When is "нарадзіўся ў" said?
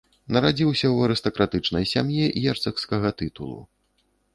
0.37-0.97